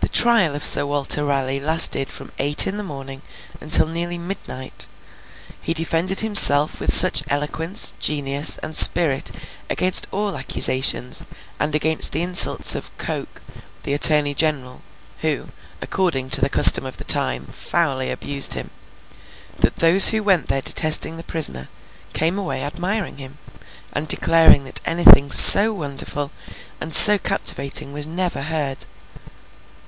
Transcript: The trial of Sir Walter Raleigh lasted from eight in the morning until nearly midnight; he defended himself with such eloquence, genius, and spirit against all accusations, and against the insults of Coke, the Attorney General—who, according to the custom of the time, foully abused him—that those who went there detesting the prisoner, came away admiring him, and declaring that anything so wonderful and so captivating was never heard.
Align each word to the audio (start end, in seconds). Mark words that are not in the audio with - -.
The 0.00 0.30
trial 0.30 0.54
of 0.54 0.64
Sir 0.64 0.86
Walter 0.86 1.22
Raleigh 1.24 1.60
lasted 1.60 2.10
from 2.10 2.32
eight 2.38 2.66
in 2.66 2.78
the 2.78 2.84
morning 2.84 3.20
until 3.60 3.86
nearly 3.88 4.16
midnight; 4.16 4.86
he 5.60 5.74
defended 5.74 6.20
himself 6.20 6.80
with 6.80 6.94
such 6.94 7.22
eloquence, 7.28 7.92
genius, 7.98 8.56
and 8.62 8.74
spirit 8.76 9.32
against 9.68 10.06
all 10.12 10.36
accusations, 10.38 11.24
and 11.60 11.74
against 11.74 12.12
the 12.12 12.22
insults 12.22 12.74
of 12.74 12.96
Coke, 12.96 13.42
the 13.82 13.92
Attorney 13.92 14.32
General—who, 14.34 15.48
according 15.82 16.30
to 16.30 16.40
the 16.40 16.48
custom 16.48 16.86
of 16.86 16.96
the 16.96 17.04
time, 17.04 17.46
foully 17.46 18.10
abused 18.10 18.54
him—that 18.54 19.76
those 19.76 20.08
who 20.08 20.22
went 20.22 20.48
there 20.48 20.62
detesting 20.62 21.16
the 21.18 21.24
prisoner, 21.24 21.68
came 22.14 22.38
away 22.38 22.62
admiring 22.62 23.18
him, 23.18 23.36
and 23.92 24.08
declaring 24.08 24.64
that 24.64 24.80
anything 24.86 25.30
so 25.32 25.74
wonderful 25.74 26.30
and 26.80 26.94
so 26.94 27.18
captivating 27.18 27.92
was 27.92 28.06
never 28.06 28.42
heard. 28.42 28.86